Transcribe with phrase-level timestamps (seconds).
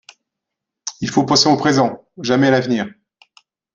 [1.01, 2.89] Il faut penser au présent, jamais à l'avenir.